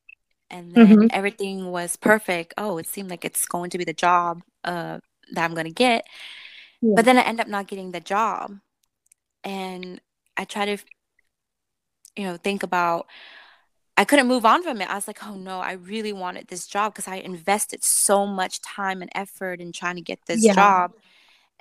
and 0.50 0.74
then 0.76 0.98
Mm-hmm. 0.98 1.08
everything 1.10 1.70
was 1.70 1.96
perfect. 1.96 2.54
Oh, 2.58 2.78
it 2.78 2.86
seemed 2.86 3.10
like 3.10 3.24
it's 3.24 3.46
going 3.46 3.70
to 3.70 3.78
be 3.78 3.84
the 3.84 3.94
job 3.94 4.42
uh 4.64 5.00
that 5.32 5.44
I'm 5.44 5.54
going 5.54 5.66
to 5.66 5.72
get. 5.72 6.06
Yeah. 6.80 6.96
But 6.96 7.04
then 7.06 7.18
I 7.18 7.22
end 7.22 7.40
up 7.40 7.48
not 7.48 7.68
getting 7.68 7.92
the 7.92 8.00
job 8.00 8.58
and 9.44 10.00
I 10.36 10.44
try 10.44 10.66
to 10.66 10.78
you 12.16 12.24
know 12.24 12.36
think 12.36 12.62
about 12.62 13.06
I 13.96 14.04
couldn't 14.04 14.28
move 14.28 14.46
on 14.46 14.62
from 14.62 14.80
it. 14.80 14.90
I 14.90 14.96
was 14.96 15.06
like, 15.08 15.24
oh 15.26 15.36
no, 15.36 15.60
I 15.60 15.72
really 15.74 16.12
wanted 16.12 16.48
this 16.48 16.66
job 16.66 16.94
because 16.94 17.08
I 17.08 17.16
invested 17.16 17.84
so 17.84 18.26
much 18.26 18.60
time 18.62 19.02
and 19.02 19.10
effort 19.14 19.60
in 19.60 19.72
trying 19.72 19.96
to 19.96 20.02
get 20.02 20.20
this 20.26 20.46
Yeah. 20.46 20.54
job. 20.54 20.92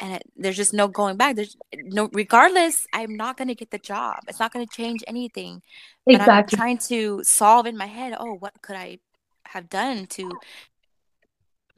And 0.03 0.15
it, 0.15 0.23
there's 0.35 0.57
just 0.57 0.73
no 0.73 0.89
going 0.89 1.15
back. 1.15 1.37
There's 1.37 1.55
no, 1.73 2.09
regardless, 2.11 2.85
I'm 2.93 3.15
not 3.15 3.37
going 3.37 3.47
to 3.47 3.55
get 3.55 3.71
the 3.71 3.77
job. 3.77 4.17
It's 4.27 4.39
not 4.39 4.51
going 4.51 4.67
to 4.67 4.75
change 4.75 5.01
anything. 5.07 5.61
exactly. 6.05 6.17
But 6.17 6.29
I'm 6.29 6.47
trying 6.47 6.77
to 6.89 7.23
solve 7.23 7.67
in 7.67 7.77
my 7.77 7.85
head, 7.85 8.13
oh, 8.19 8.33
what 8.33 8.61
could 8.61 8.75
I 8.75 8.99
have 9.45 9.69
done 9.69 10.07
to 10.07 10.29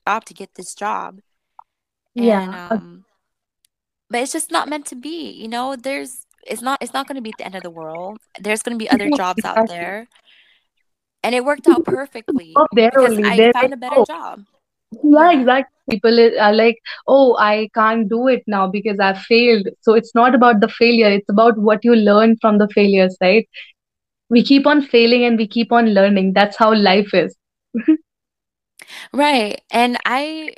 job 0.08 0.26
to 0.26 0.34
get 0.34 0.56
this 0.56 0.74
job? 0.74 1.20
Yeah. 2.16 2.70
Um, 2.72 3.06
but 4.10 4.22
it's 4.22 4.34
just 4.34 4.52
not 4.52 4.70
meant 4.70 4.88
to 4.88 4.96
be. 4.96 5.30
You 5.30 5.48
know, 5.48 5.76
there's 5.76 6.26
it's 6.48 6.64
not 6.64 6.82
it's 6.82 6.94
not 6.94 7.08
going 7.08 7.18
to 7.18 7.22
be 7.22 7.34
the 7.38 7.46
end 7.46 7.54
of 7.56 7.62
the 7.62 7.70
world. 7.70 8.18
There's 8.40 8.64
going 8.64 8.78
to 8.78 8.84
be 8.84 8.90
other 8.90 9.10
jobs 9.16 9.46
out 9.46 9.68
there 9.68 10.08
and 11.26 11.34
it 11.34 11.44
worked 11.44 11.68
out 11.68 11.84
perfectly 11.84 12.54
because 12.74 13.10
only. 13.10 13.24
I 13.24 13.52
found 13.52 13.74
a 13.74 13.78
better 13.78 13.96
oh, 13.98 14.06
job. 14.06 14.46
Yeah, 15.04 15.32
exactly. 15.32 15.72
People 15.90 16.20
are 16.42 16.54
like, 16.54 16.78
oh, 17.08 17.36
I 17.40 17.70
can't 17.76 18.10
do 18.10 18.28
it 18.28 18.44
now 18.48 18.68
because 18.68 18.98
I 19.00 19.14
failed. 19.14 19.68
So 19.82 19.94
it's 19.94 20.16
not 20.16 20.34
about 20.34 20.60
the 20.62 20.68
failure, 20.68 21.10
it's 21.10 21.30
about 21.30 21.58
what 21.60 21.84
you 21.84 21.96
learn 21.96 22.38
from 22.42 22.58
the 22.58 22.68
failures, 22.70 23.16
right? 23.22 23.48
We 24.30 24.44
keep 24.44 24.68
on 24.68 24.82
failing 24.84 25.26
and 25.26 25.38
we 25.38 25.48
keep 25.48 25.72
on 25.72 25.94
learning. 25.94 26.34
That's 26.34 26.58
how 26.58 26.76
life 26.76 27.14
is. 27.14 27.36
Right. 29.14 29.62
And 29.72 29.98
I, 30.06 30.54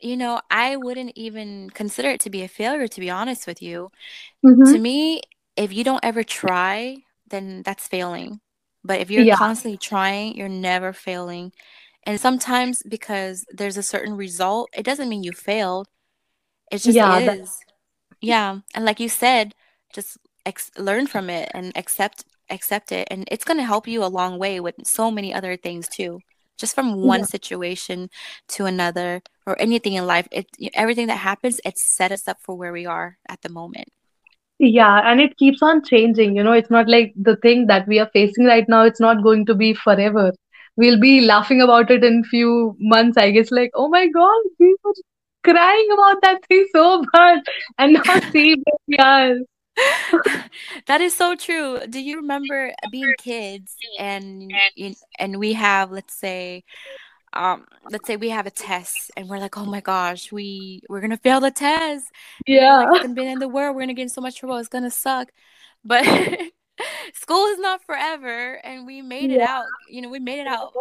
you 0.00 0.16
know, 0.16 0.40
I 0.50 0.76
wouldn't 0.76 1.12
even 1.16 1.70
consider 1.70 2.10
it 2.10 2.20
to 2.22 2.30
be 2.30 2.42
a 2.42 2.48
failure, 2.48 2.88
to 2.88 3.00
be 3.00 3.10
honest 3.10 3.46
with 3.46 3.62
you. 3.62 3.90
Mm-hmm. 4.46 4.74
To 4.74 4.78
me, 4.78 5.22
if 5.56 5.72
you 5.72 5.84
don't 5.84 6.04
ever 6.04 6.22
try, 6.24 6.98
then 7.28 7.62
that's 7.64 7.88
failing. 7.88 8.40
But 8.84 9.00
if 9.00 9.10
you're 9.10 9.26
Yeah, 9.26 9.36
constantly 9.36 9.78
trying, 9.78 10.36
you're 10.36 10.48
never 10.48 10.92
failing. 10.92 11.52
And 12.06 12.20
sometimes 12.20 12.82
because 12.88 13.44
there's 13.50 13.76
a 13.76 13.82
certain 13.82 14.16
result, 14.16 14.70
it 14.76 14.84
doesn't 14.84 15.08
mean 15.08 15.22
you 15.22 15.32
failed. 15.32 15.88
It 16.70 16.78
just 16.78 17.00
yeah, 17.00 17.20
that, 17.20 17.40
is. 17.40 17.58
Yeah. 18.20 18.60
And 18.74 18.84
like 18.84 19.00
you 19.00 19.08
said, 19.08 19.54
just 19.94 20.18
ex- 20.46 20.70
learn 20.78 21.06
from 21.06 21.30
it 21.30 21.50
and 21.54 21.72
accept 21.76 22.24
accept 22.50 22.92
it 22.92 23.08
and 23.10 23.26
it's 23.30 23.44
going 23.44 23.58
to 23.58 23.64
help 23.64 23.88
you 23.88 24.04
a 24.04 24.06
long 24.06 24.38
way 24.38 24.60
with 24.60 24.74
so 24.84 25.10
many 25.10 25.34
other 25.34 25.56
things 25.56 25.88
too 25.88 26.22
just 26.58 26.74
from 26.74 26.96
one 26.96 27.22
Yeah. 27.22 27.24
situation 27.24 28.10
to 28.48 28.66
another 28.66 29.22
or 29.46 29.60
anything 29.60 29.94
in 29.94 30.06
life 30.06 30.28
it 30.32 30.46
everything 30.74 31.06
that 31.08 31.18
happens 31.18 31.60
it 31.64 31.78
set 31.78 32.12
us 32.12 32.28
up 32.28 32.38
for 32.42 32.56
where 32.56 32.72
we 32.72 32.86
are 32.86 33.18
at 33.28 33.42
the 33.42 33.48
moment 33.48 33.88
Yeah, 34.58 35.00
and 35.04 35.20
it 35.20 35.36
keeps 35.36 35.62
on 35.62 35.82
changing. 35.84 36.36
You 36.36 36.42
know, 36.44 36.52
it's 36.52 36.70
not 36.70 36.88
like 36.88 37.12
the 37.16 37.36
thing 37.36 37.66
that 37.66 37.86
we 37.88 37.98
are 37.98 38.10
facing 38.12 38.44
right 38.46 38.64
now, 38.68 38.82
it's 38.84 39.00
not 39.00 39.22
going 39.22 39.46
to 39.46 39.54
be 39.54 39.74
forever. 39.74 40.32
We'll 40.76 41.00
be 41.00 41.20
laughing 41.20 41.60
about 41.60 41.90
it 41.90 42.02
in 42.04 42.24
few 42.24 42.76
months, 42.78 43.16
I 43.16 43.30
guess, 43.30 43.50
like, 43.50 43.70
oh 43.74 43.88
my 43.88 44.08
God, 44.08 44.42
we 44.58 44.76
were 44.82 44.92
crying 45.44 45.88
about 45.92 46.20
that 46.22 46.44
thing 46.48 46.66
so 46.72 47.04
much. 47.14 47.44
And 47.78 47.94
now 47.94 48.20
see 48.32 48.56
where 48.86 49.38
that 50.86 51.00
is 51.00 51.14
so 51.16 51.34
true. 51.34 51.80
Do 51.88 52.00
you 52.00 52.16
remember 52.16 52.72
being 52.90 53.14
kids 53.18 53.74
and 53.98 54.52
and 55.18 55.38
we 55.38 55.54
have 55.54 55.90
let's 55.90 56.14
say 56.14 56.64
um 57.32 57.64
let's 57.90 58.06
say 58.06 58.16
we 58.16 58.30
have 58.30 58.46
a 58.46 58.50
test 58.50 59.10
and 59.16 59.28
we're 59.28 59.38
like 59.38 59.56
oh 59.56 59.64
my 59.64 59.80
gosh 59.80 60.30
we 60.30 60.80
we're 60.88 61.00
gonna 61.00 61.16
fail 61.16 61.40
the 61.40 61.50
test. 61.50 62.06
Like 62.46 62.46
Yeah, 62.46 62.90
it's 62.90 63.02
gonna 63.02 63.14
be 63.14 63.24
the 63.24 63.40
the 63.40 63.48
world. 63.48 63.74
We're 63.74 63.82
gonna 63.82 63.94
get 63.94 64.02
in 64.02 64.08
so 64.08 64.20
much 64.20 64.36
trouble. 64.38 64.56
It's 64.58 64.68
gonna 64.68 64.90
suck. 64.90 65.30
But 65.84 66.04
school 67.14 67.46
is 67.46 67.58
not 67.58 67.84
forever 67.84 68.54
and 68.64 68.86
we 68.86 69.00
made 69.02 69.30
it 69.30 69.40
out 69.40 69.66
you 69.88 70.02
know 70.02 70.08
we 70.08 70.18
made 70.18 70.40
it 70.40 70.46
out 70.46 70.72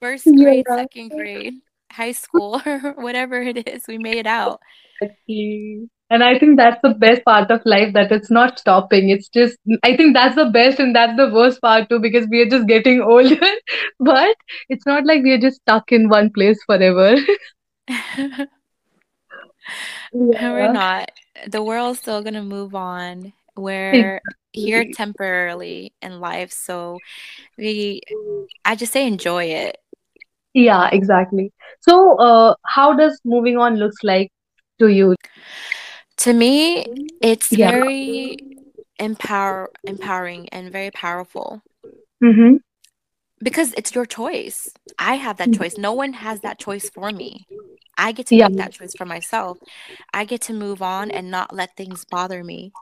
first 0.00 0.24
grade 0.24 0.64
yeah. 0.68 0.76
second 0.76 1.10
grade 1.10 1.54
high 1.92 2.12
school 2.12 2.60
or 2.66 2.94
whatever 2.96 3.40
it 3.40 3.68
is 3.68 3.86
we 3.88 3.98
made 3.98 4.16
it 4.16 4.26
out. 4.26 4.60
And 6.10 6.24
I 6.24 6.38
think 6.38 6.56
that's 6.56 6.80
the 6.82 6.94
best 6.94 7.22
part 7.24 7.50
of 7.50 7.60
life 7.66 7.92
that 7.92 8.10
it's 8.10 8.30
not 8.30 8.58
stopping. 8.58 9.10
It's 9.10 9.28
just, 9.28 9.58
I 9.84 9.94
think 9.94 10.14
that's 10.14 10.36
the 10.36 10.46
best 10.46 10.80
and 10.80 10.96
that's 10.96 11.16
the 11.18 11.30
worst 11.30 11.60
part 11.60 11.90
too 11.90 11.98
because 11.98 12.26
we 12.30 12.40
are 12.40 12.48
just 12.48 12.66
getting 12.66 13.02
older. 13.12 13.50
But 14.00 14.34
it's 14.68 14.86
not 14.86 15.04
like 15.04 15.22
we 15.22 15.32
are 15.32 15.38
just 15.38 15.60
stuck 15.60 15.92
in 15.92 16.08
one 16.08 16.30
place 16.30 16.58
forever. 16.64 17.16
we're 20.12 20.72
not 20.72 21.10
the 21.46 21.62
world's 21.62 21.98
still 21.98 22.22
gonna 22.22 22.42
move 22.42 22.74
on 22.74 23.32
we're 23.58 24.20
here 24.52 24.84
temporarily 24.84 25.92
in 26.02 26.20
life 26.20 26.52
so 26.52 26.98
we 27.56 28.00
i 28.64 28.74
just 28.74 28.92
say 28.92 29.06
enjoy 29.06 29.44
it. 29.44 29.76
Yeah, 30.54 30.88
exactly. 30.90 31.52
So, 31.80 32.16
uh, 32.18 32.54
how 32.64 32.94
does 32.94 33.20
moving 33.24 33.58
on 33.58 33.76
looks 33.76 34.02
like 34.02 34.32
to 34.80 34.88
you? 34.88 35.14
to 36.18 36.32
me 36.32 36.86
it's 37.20 37.50
Yeah. 37.52 37.70
very 37.70 38.36
empower 38.98 39.70
empowering 39.86 40.48
and 40.50 40.72
very 40.72 40.90
powerful. 40.90 41.62
Mm-hmm. 42.22 42.56
because 43.40 43.72
it's 43.74 43.94
your 43.94 44.06
choice. 44.06 44.68
I 44.98 45.14
have 45.14 45.36
that 45.36 45.52
choice. 45.52 45.78
No 45.78 45.92
one 45.92 46.12
has 46.14 46.40
that 46.40 46.58
choice 46.58 46.90
for 46.90 47.12
me. 47.12 47.46
I 47.96 48.12
get 48.12 48.26
to 48.28 48.36
Yeah, 48.36 48.48
make 48.48 48.56
that 48.58 48.72
choice 48.72 48.94
for 48.94 49.04
myself. 49.04 49.58
I 50.12 50.24
get 50.24 50.40
to 50.42 50.52
move 50.52 50.82
on 50.82 51.10
and 51.10 51.30
not 51.30 51.54
let 51.54 51.76
things 51.76 52.04
bother 52.04 52.42
me 52.42 52.72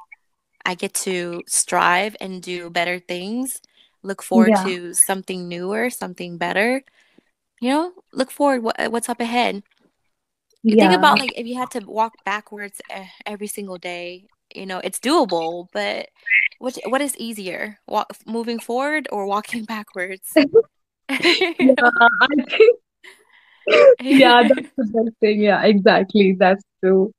i 0.66 0.74
get 0.74 0.92
to 0.92 1.42
strive 1.46 2.16
and 2.20 2.42
do 2.42 2.68
better 2.70 2.98
things 2.98 3.60
look 4.02 4.22
forward 4.22 4.50
yeah, 4.50 4.64
to 4.64 4.94
something 4.94 5.48
newer 5.48 5.88
something 5.88 6.36
better 6.36 6.82
you 7.60 7.70
know 7.70 7.92
look 8.12 8.30
forward 8.30 8.62
what, 8.62 8.76
what's 8.90 9.08
up 9.08 9.20
ahead 9.20 9.62
you 10.62 10.76
think 10.76 10.92
about 10.92 11.18
like 11.18 11.32
if 11.36 11.46
you 11.46 11.54
had 11.54 11.70
to 11.70 11.80
walk 11.86 12.12
backwards 12.24 12.80
eh, 12.90 13.06
every 13.24 13.46
single 13.46 13.78
day 13.78 14.26
you 14.54 14.66
know 14.66 14.80
it's 14.84 14.98
doable 14.98 15.68
but 15.72 16.08
what 16.58 16.76
what 16.86 17.00
is 17.00 17.16
easier 17.16 17.78
walk, 17.86 18.12
moving 18.26 18.58
forward 18.58 19.08
or 19.10 19.26
walking 19.26 19.64
backwards 19.74 20.34
Yeah, 21.08 21.74
I 23.68 24.02
think, 24.02 24.20
yeah, 24.20 24.42
that's 24.42 24.68
the 24.76 24.84
best 24.84 25.16
thing. 25.20 25.40
Yeah, 25.40 25.62
exactly. 25.64 26.36
That's 26.38 26.62
true. 26.82 27.12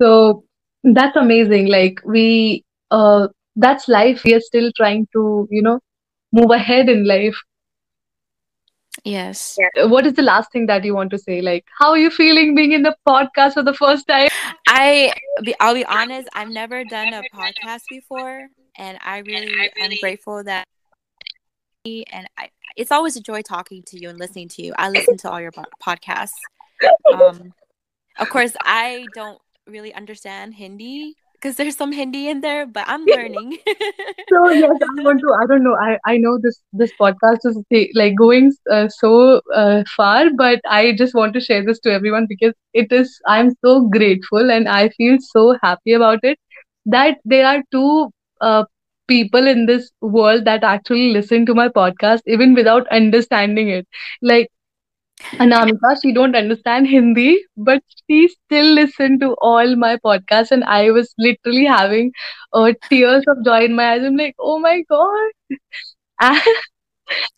So 0.00 0.44
that's 0.84 1.16
amazing. 1.16 1.68
Like 1.68 2.00
we, 2.04 2.64
uh, 2.90 3.28
that's 3.56 3.88
life. 3.88 4.22
We 4.24 4.34
are 4.34 4.40
still 4.40 4.70
trying 4.76 5.08
to, 5.12 5.48
you 5.50 5.62
know, 5.62 5.80
move 6.32 6.50
ahead 6.50 6.88
in 6.88 7.06
life. 7.06 7.36
yes 9.04 9.56
What 9.76 10.06
is 10.06 10.14
the 10.14 10.22
last 10.22 10.52
thing 10.52 10.66
that 10.66 10.84
you 10.84 10.94
want 10.94 11.10
to 11.10 11.18
say? 11.18 11.40
Like, 11.40 11.64
how 11.78 11.90
are 11.90 11.98
you 11.98 12.10
feeling 12.10 12.54
being 12.54 12.72
in 12.72 12.82
the 12.82 12.96
podcast 13.06 13.54
for 13.54 13.62
the 13.62 13.74
first 13.74 14.06
time? 14.06 14.28
i 14.68 15.12
be, 15.44 15.54
i'll 15.60 15.74
be 15.74 15.84
honest 15.84 16.28
i've 16.34 16.50
never 16.50 16.84
done 16.84 17.12
a 17.12 17.22
podcast 17.34 17.82
before 17.88 18.48
and 18.76 18.98
i 19.04 19.18
really 19.18 19.70
am 19.80 19.90
grateful 20.00 20.42
that 20.42 20.66
and 21.84 22.26
I, 22.36 22.50
it's 22.76 22.90
always 22.90 23.16
a 23.16 23.20
joy 23.20 23.42
talking 23.42 23.84
to 23.84 23.98
you 23.98 24.08
and 24.08 24.18
listening 24.18 24.48
to 24.48 24.62
you 24.62 24.74
i 24.76 24.90
listen 24.90 25.16
to 25.18 25.30
all 25.30 25.40
your 25.40 25.52
podcasts 25.80 26.32
um 27.14 27.52
Of 28.18 28.30
course, 28.30 28.56
I 28.64 29.08
don't 29.14 29.38
really 29.66 29.92
understand 29.92 30.54
Hindi 30.54 31.16
because 31.36 31.56
there's 31.56 31.76
some 31.76 31.92
Hindi 31.92 32.28
in 32.28 32.40
there, 32.40 32.66
but 32.66 32.84
I'm 32.88 33.06
learning. 33.06 33.58
So 34.32 34.50
yes, 34.50 34.78
I 34.82 35.02
want 35.02 35.20
to. 35.20 35.32
I 35.34 35.46
don't 35.46 35.62
know. 35.62 35.76
I 35.76 35.98
I 36.04 36.16
know 36.16 36.38
this 36.42 36.60
this 36.72 36.92
podcast 37.00 37.44
is 37.50 37.58
like 37.94 38.16
going 38.16 38.52
uh, 38.70 38.88
so 38.88 39.40
uh, 39.54 39.84
far, 39.96 40.30
but 40.36 40.60
I 40.68 40.94
just 40.96 41.14
want 41.14 41.32
to 41.34 41.40
share 41.40 41.64
this 41.64 41.78
to 41.80 41.92
everyone 41.92 42.26
because 42.28 42.54
it 42.74 42.92
is. 42.92 43.20
I'm 43.26 43.52
so 43.64 43.82
grateful 43.88 44.50
and 44.50 44.68
I 44.68 44.88
feel 44.90 45.18
so 45.20 45.56
happy 45.62 45.92
about 45.92 46.24
it 46.24 46.38
that 46.86 47.18
there 47.24 47.46
are 47.46 47.62
two 47.70 48.10
uh, 48.40 48.64
people 49.08 49.46
in 49.46 49.66
this 49.66 49.90
world 50.00 50.44
that 50.44 50.64
actually 50.64 51.12
listen 51.12 51.46
to 51.46 51.54
my 51.54 51.68
podcast 51.68 52.20
even 52.26 52.54
without 52.54 52.88
understanding 52.88 53.68
it. 53.68 53.86
Like 54.22 54.48
Anamika, 55.34 55.96
she 56.02 56.12
don't 56.12 56.34
understand 56.36 56.86
Hindi, 56.86 57.42
but 57.56 57.82
she 58.08 58.28
still 58.28 58.74
listened 58.74 59.20
to 59.20 59.34
all 59.40 59.74
my 59.76 59.96
podcasts, 59.96 60.50
and 60.50 60.62
I 60.64 60.90
was 60.90 61.14
literally 61.18 61.64
having 61.64 62.12
uh, 62.52 62.72
tears 62.88 63.24
of 63.26 63.42
joy 63.44 63.64
in 63.64 63.74
my 63.74 63.92
eyes. 63.92 64.02
I'm 64.02 64.16
like, 64.16 64.36
oh 64.38 64.58
my 64.58 64.82
god! 64.88 65.30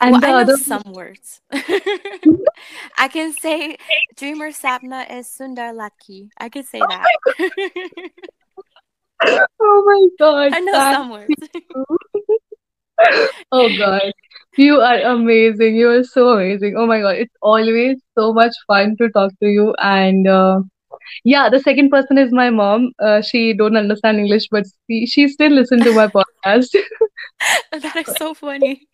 And, 0.01 0.13
well, 0.13 0.15
and 0.15 0.23
the 0.23 0.27
I 0.27 0.31
know 0.31 0.39
other, 0.39 0.57
some 0.57 0.83
words. 0.95 1.43
I 2.97 3.09
can 3.09 3.35
say 3.35 3.77
Dreamer 4.17 4.51
Sapna 4.51 5.05
is 5.13 5.27
Sundar 5.27 5.75
Laki. 5.75 6.31
I 6.39 6.49
can 6.49 6.65
say 6.65 6.79
that. 6.79 7.07
oh 9.61 9.83
my 9.85 10.09
god! 10.19 10.55
I 10.55 10.61
know 10.61 10.73
Thank 10.73 10.97
some 10.97 11.11
words. 11.11 11.35
Oh 13.53 13.69
god, 13.77 14.11
you 14.59 14.81
are 14.81 15.01
amazing. 15.01 15.77
You 15.77 15.91
are 15.91 16.05
so 16.05 16.31
amazing. 16.31 16.75
Oh 16.77 16.87
my 16.87 17.01
god, 17.01 17.17
it's 17.17 17.35
always 17.43 18.01
so 18.19 18.33
much 18.33 18.53
fun 18.67 18.97
to 18.99 19.09
talk 19.11 19.33
to 19.41 19.49
you. 19.49 19.75
And 19.81 20.27
uh, 20.27 20.61
yeah, 21.25 21.49
the 21.49 21.61
second 21.61 21.91
person 21.91 22.19
is 22.19 22.33
my 22.33 22.51
mom. 22.51 22.93
Uh, 22.99 23.23
she 23.23 23.55
don't 23.55 23.77
understand 23.77 24.19
English, 24.19 24.49
but 24.51 24.65
she, 24.89 25.07
she 25.07 25.29
still 25.29 25.53
listen 25.53 25.81
to 25.81 25.93
my 25.93 26.09
podcast. 26.09 26.75
that 27.73 27.97
is 27.97 28.17
so 28.17 28.35
funny. 28.35 28.87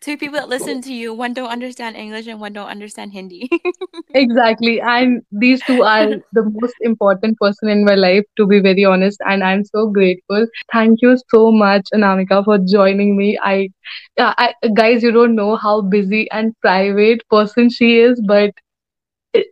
Two 0.00 0.16
people 0.16 0.38
that 0.38 0.48
listen 0.48 0.80
to 0.82 0.92
you, 0.92 1.12
one 1.14 1.34
don't 1.34 1.48
understand 1.48 1.96
English 1.96 2.26
and 2.26 2.40
one 2.40 2.52
don't 2.52 2.68
understand 2.68 3.12
Hindi. 3.12 3.48
Exactly. 4.14 4.80
And 4.80 5.22
these 5.32 5.60
two 5.62 5.82
are 5.82 6.06
the 6.32 6.44
most 6.44 6.74
important 6.80 7.36
person 7.38 7.68
in 7.68 7.84
my 7.84 7.94
life, 7.94 8.22
to 8.36 8.46
be 8.46 8.60
very 8.60 8.84
honest. 8.84 9.20
And 9.26 9.42
I'm 9.42 9.64
so 9.64 9.88
grateful. 9.88 10.46
Thank 10.72 11.02
you 11.02 11.16
so 11.30 11.50
much, 11.50 11.82
Anamika, 11.92 12.44
for 12.44 12.58
joining 12.58 13.16
me. 13.16 13.38
I, 13.42 13.70
uh, 14.18 14.34
I, 14.38 14.54
guys, 14.74 15.02
you 15.02 15.10
don't 15.10 15.34
know 15.34 15.56
how 15.56 15.80
busy 15.80 16.30
and 16.30 16.54
private 16.60 17.22
person 17.28 17.70
she 17.70 17.98
is, 17.98 18.22
but 18.26 18.52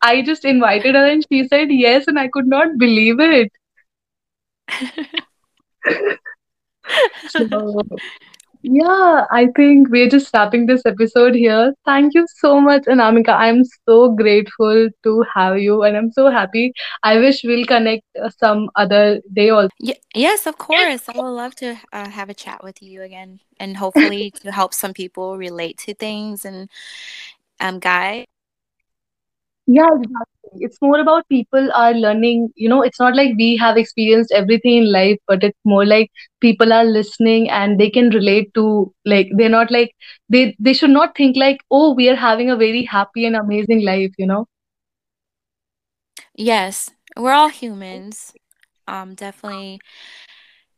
I 0.02 0.22
just 0.22 0.44
invited 0.44 0.94
her 0.94 1.06
and 1.06 1.24
she 1.30 1.48
said 1.48 1.72
yes, 1.72 2.06
and 2.06 2.18
I 2.18 2.28
could 2.28 2.46
not 2.46 2.78
believe 2.78 3.18
it. 3.20 3.50
So, 7.28 7.46
yeah, 8.62 9.24
I 9.30 9.48
think 9.56 9.88
we're 9.90 10.08
just 10.08 10.32
wrapping 10.32 10.66
this 10.66 10.82
episode 10.86 11.34
here. 11.34 11.74
Thank 11.84 12.14
you 12.14 12.26
so 12.36 12.60
much, 12.60 12.82
Anamika. 12.84 13.30
I'm 13.30 13.64
so 13.88 14.12
grateful 14.12 14.88
to 15.02 15.24
have 15.34 15.58
you, 15.58 15.82
and 15.82 15.96
I'm 15.96 16.12
so 16.12 16.30
happy. 16.30 16.72
I 17.02 17.18
wish 17.18 17.42
we'll 17.44 17.66
connect 17.66 18.04
uh, 18.22 18.30
some 18.38 18.70
other 18.76 19.20
day 19.32 19.50
also. 19.50 19.70
Y- 19.80 20.00
yes, 20.14 20.46
of 20.46 20.58
course. 20.58 21.08
I 21.08 21.18
would 21.20 21.30
love 21.30 21.54
to 21.56 21.76
uh, 21.92 22.08
have 22.08 22.30
a 22.30 22.34
chat 22.34 22.62
with 22.62 22.82
you 22.82 23.02
again 23.02 23.40
and 23.58 23.76
hopefully 23.76 24.30
to 24.42 24.52
help 24.52 24.74
some 24.74 24.92
people 24.92 25.36
relate 25.36 25.78
to 25.78 25.94
things. 25.94 26.44
And 26.44 26.68
um, 27.60 27.78
Guy, 27.80 28.26
Yeah, 29.66 29.88
exactly. 29.94 30.31
It's 30.54 30.78
more 30.82 30.98
about 31.00 31.28
people 31.28 31.70
are 31.74 31.92
learning, 31.94 32.50
you 32.56 32.68
know, 32.68 32.82
it's 32.82 32.98
not 33.00 33.14
like 33.16 33.32
we 33.38 33.56
have 33.56 33.76
experienced 33.76 34.32
everything 34.32 34.76
in 34.78 34.92
life, 34.92 35.18
but 35.26 35.42
it's 35.42 35.58
more 35.64 35.84
like 35.86 36.10
people 36.40 36.72
are 36.72 36.84
listening 36.84 37.48
and 37.50 37.78
they 37.78 37.90
can 37.90 38.10
relate 38.10 38.52
to 38.54 38.92
like 39.04 39.28
they're 39.36 39.48
not 39.56 39.70
like 39.70 39.92
they 40.28 40.54
they 40.58 40.72
should 40.72 40.90
not 40.90 41.16
think 41.16 41.36
like, 41.36 41.58
oh, 41.70 41.94
we 41.94 42.08
are 42.08 42.16
having 42.16 42.50
a 42.50 42.56
very 42.56 42.84
happy 42.84 43.24
and 43.26 43.36
amazing 43.36 43.84
life, 43.84 44.10
you 44.18 44.26
know. 44.26 44.46
yes, 46.36 46.90
we're 47.16 47.32
all 47.32 47.48
humans. 47.48 48.32
Um, 48.88 49.14
definitely 49.14 49.80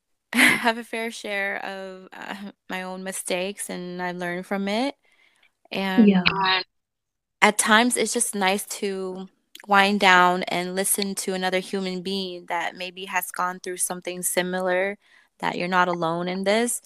have 0.33 0.79
a 0.79 0.85
fair 0.85 1.11
share 1.11 1.65
of 1.65 2.09
uh, 2.13 2.51
my 2.69 2.83
own 2.83 3.03
mistakes 3.03 3.71
and 3.71 4.03
I 4.03 4.13
learn 4.13 4.43
from 4.43 4.69
it. 4.69 4.95
And 5.71 6.33
Yeah. 6.33 6.63
at 7.43 7.59
times 7.59 7.97
it's 7.97 8.13
just 8.13 8.35
nice 8.35 8.65
to 8.67 9.29
wind 9.67 10.01
down 10.01 10.43
and 10.45 10.75
listen 10.75 11.15
to 11.15 11.35
another 11.35 11.59
human 11.59 12.03
being 12.03 12.47
that 12.47 12.77
maybe 12.77 13.07
has 13.07 13.31
gone 13.31 13.61
through 13.61 13.79
something 13.79 14.23
similar 14.23 14.99
that 15.39 15.57
you're 15.59 15.69
not 15.69 15.89
alone 15.89 16.29
in 16.29 16.45
this. 16.45 16.81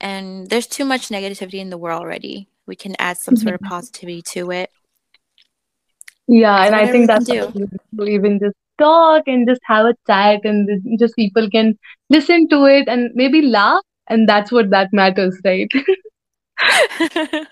And 0.00 0.48
there's 0.48 0.66
too 0.66 0.84
much 0.84 1.08
negativity 1.08 1.60
in 1.60 1.70
the 1.70 1.78
world 1.78 2.02
already. 2.02 2.48
We 2.66 2.76
can 2.76 2.94
add 2.98 3.18
some 3.18 3.36
sort 3.36 3.54
of 3.54 3.60
mm-hmm. 3.60 3.68
positivity 3.68 4.22
to 4.22 4.50
it. 4.50 4.70
Yeah, 6.26 6.56
So 6.62 6.66
and 6.66 6.74
I 6.74 6.90
think 6.90 7.06
that's 7.06 7.26
do. 7.26 7.46
what 7.46 7.54
we 7.54 7.66
do, 7.96 8.04
even 8.04 8.38
just 8.38 8.56
talk 8.78 9.24
and 9.26 9.46
just 9.46 9.60
have 9.64 9.86
a 9.86 9.94
chat 10.06 10.40
and 10.44 10.98
just 10.98 11.14
people 11.16 11.48
can 11.50 11.78
listen 12.10 12.48
to 12.48 12.64
it 12.64 12.88
and 12.88 13.10
maybe 13.14 13.42
laugh 13.42 13.82
and 14.08 14.28
that's 14.28 14.50
what 14.50 14.70
that 14.70 14.92
matters, 14.92 15.38
right? 15.44 15.68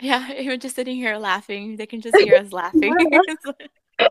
yeah 0.00 0.32
even 0.32 0.58
just 0.58 0.74
sitting 0.74 0.96
here 0.96 1.16
laughing 1.16 1.76
they 1.76 1.86
can 1.86 2.00
just 2.00 2.16
hear 2.16 2.36
us 2.36 2.52
laughing 2.52 2.94
Yeah. 3.98 4.08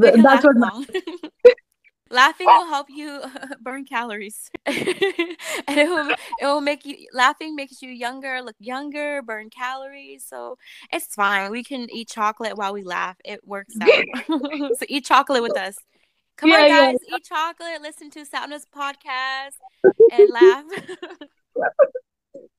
we 0.00 0.10
Th- 0.10 0.12
can 0.12 0.22
That's 0.22 0.28
laugh 0.28 0.44
what 0.44 0.56
along 0.56 0.86
laughing 2.10 2.46
will 2.52 2.66
help 2.66 2.86
you 2.90 3.20
uh, 3.22 3.46
burn 3.60 3.84
calories. 3.84 4.50
And 4.66 5.78
it 5.78 5.88
will, 5.88 6.10
it 6.40 6.46
will 6.46 6.60
make 6.60 6.84
you 6.84 7.06
laughing 7.12 7.56
makes 7.56 7.82
you 7.82 7.90
younger 7.90 8.40
look 8.42 8.56
younger 8.58 9.22
burn 9.22 9.50
calories. 9.50 10.24
So 10.26 10.56
it's 10.92 11.14
fine. 11.14 11.50
We 11.50 11.64
can 11.64 11.88
eat 11.90 12.08
chocolate 12.08 12.56
while 12.56 12.72
we 12.72 12.82
laugh. 12.82 13.16
It 13.24 13.46
works 13.46 13.74
out. 13.80 13.90
So 14.28 14.86
eat 14.88 15.04
chocolate 15.04 15.42
with 15.42 15.56
us. 15.56 15.76
Come 16.36 16.50
Yeah, 16.50 16.58
on 16.60 16.68
yeah. 16.68 16.92
guys. 16.92 16.98
eat 17.08 17.24
chocolate. 17.24 17.80
Listen 17.82 18.10
to 18.10 18.24
Sapna's 18.24 18.66
podcast 18.74 19.58
and 20.10 20.30
laugh 20.30 20.64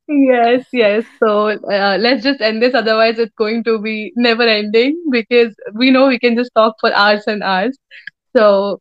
Yes, 0.07 0.65
yes. 0.71 1.05
So 1.23 1.49
uh, 1.49 1.97
let's 1.99 2.23
just 2.23 2.41
end 2.41 2.61
this. 2.61 2.75
Otherwise, 2.75 3.17
it's 3.19 3.33
going 3.37 3.63
to 3.63 3.79
be 3.79 4.11
never 4.15 4.43
ending 4.43 5.01
because 5.11 5.55
we 5.73 5.91
know 5.91 6.07
we 6.07 6.19
can 6.19 6.35
just 6.35 6.51
talk 6.55 6.75
for 6.79 6.93
hours 6.93 7.23
and 7.27 7.41
hours. 7.43 7.77
So 8.35 8.79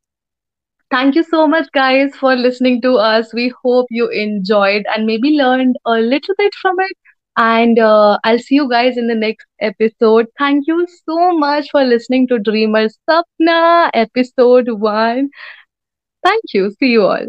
thank 0.91 1.15
you 1.17 1.23
so 1.25 1.47
much, 1.47 1.69
guys, 1.73 2.15
for 2.17 2.35
listening 2.37 2.81
to 2.83 2.95
us. 2.97 3.33
We 3.35 3.53
hope 3.65 3.87
you 3.91 4.09
enjoyed 4.09 4.85
and 4.95 5.07
maybe 5.07 5.31
learned 5.31 5.77
a 5.87 5.93
little 6.01 6.35
bit 6.39 6.53
from 6.61 6.77
it. 6.81 6.97
And 7.37 7.79
uh, 7.79 8.19
I'll 8.25 8.39
see 8.39 8.57
you 8.57 8.69
guys 8.69 8.97
in 8.99 9.09
the 9.09 9.15
next 9.15 9.47
episode. 9.61 10.27
Thank 10.39 10.67
you 10.67 10.87
so 11.09 11.37
much 11.39 11.71
for 11.71 11.85
listening 11.85 12.29
to 12.29 12.39
Dreamer 12.39 12.89
Sapna, 13.09 13.91
episode 13.95 14.69
one. 14.71 15.31
Thank 16.25 16.43
you. 16.55 16.71
See 16.81 16.89
you 16.89 17.03
all. 17.05 17.27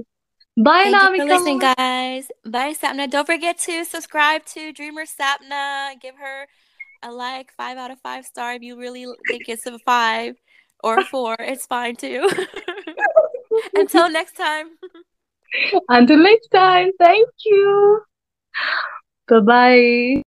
Bye, 0.58 0.92
Thank 0.92 1.20
you 1.20 1.26
for 1.26 1.26
listening, 1.26 1.60
guys. 1.60 2.32
Bye, 2.46 2.74
Sapna. 2.74 3.10
Don't 3.10 3.26
forget 3.26 3.58
to 3.60 3.84
subscribe 3.84 4.46
to 4.48 4.72
Dreamer 4.72 5.04
Sapna. 5.06 6.00
Give 6.02 6.16
her 6.16 6.48
a 7.04 7.12
like, 7.12 7.52
five 7.52 7.78
out 7.78 7.92
of 7.92 8.00
five 8.00 8.26
star 8.26 8.54
if 8.54 8.62
you 8.62 8.80
really 8.80 9.06
think 9.28 9.50
it's 9.50 9.66
a 9.66 9.78
five 9.80 10.36
or 10.84 11.00
a 11.00 11.04
four. 11.04 11.36
It's 11.40 11.66
fine 11.66 11.98
too. 11.98 12.30
Until 13.76 14.10
next 14.10 14.38
time. 14.38 14.70
Until 15.90 16.18
next 16.18 16.48
time, 16.50 16.92
thank 17.00 17.28
you. 17.44 18.02
Bye 19.28 19.40
bye. 19.40 20.22